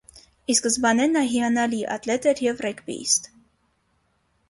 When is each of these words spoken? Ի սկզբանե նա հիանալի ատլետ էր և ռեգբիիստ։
Ի 0.53 0.55
սկզբանե 0.59 1.05
նա 1.11 1.23
հիանալի 1.35 1.83
ատլետ 1.99 2.27
էր 2.35 2.43
և 2.49 2.67
ռեգբիիստ։ 2.71 3.33